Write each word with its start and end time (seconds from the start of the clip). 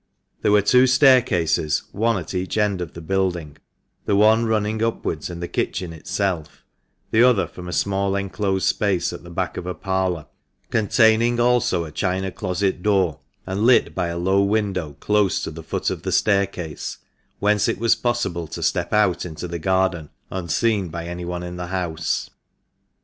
There 0.41 0.51
were 0.51 0.63
two 0.63 0.87
staircases, 0.87 1.83
one 1.91 2.17
at 2.17 2.33
each 2.33 2.57
end 2.57 2.81
of 2.81 2.93
the 2.95 3.01
building, 3.01 3.57
the 4.05 4.15
one 4.15 4.45
running 4.47 4.81
upwards 4.81 5.29
in 5.29 5.41
the 5.41 5.47
kitchen 5.47 5.93
itself, 5.93 6.65
the 7.11 7.21
other 7.21 7.45
from 7.45 7.67
a 7.67 7.71
small 7.71 8.15
enclosed 8.15 8.65
space 8.65 9.13
at 9.13 9.21
the 9.21 9.29
back 9.29 9.57
of 9.57 9.67
a 9.67 9.75
parlour, 9.75 10.25
containing 10.71 11.39
also 11.39 11.83
a 11.85 11.91
china 11.91 12.31
closet 12.31 12.81
door, 12.81 13.19
and 13.45 13.59
lit 13.67 13.93
by 13.93 14.07
a 14.07 14.17
low 14.17 14.41
window 14.41 14.97
close 14.99 15.43
to 15.43 15.51
the 15.51 15.61
foot 15.61 15.91
of 15.91 16.01
the 16.01 16.11
staircase, 16.11 16.97
whence 17.37 17.67
it 17.67 17.77
was 17.77 17.93
possible 17.93 18.47
to 18.47 18.63
step 18.63 18.93
out 18.93 19.23
into 19.23 19.47
the 19.47 19.59
garden, 19.59 20.09
unseen 20.31 20.87
by 20.87 21.05
anyone 21.05 21.43
in 21.43 21.57
the 21.57 21.67
house. 21.67 22.31